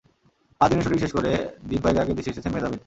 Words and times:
পাঁচ 0.61 0.69
দিনের 0.69 0.83
শুটিং 0.85 0.99
শেষ 1.03 1.11
করে 1.17 1.31
দিন 1.69 1.79
কয়েক 1.83 1.97
আগে 1.97 2.17
দেশে 2.17 2.31
এসেছেন 2.31 2.51
মেহ্জাবীন। 2.53 2.79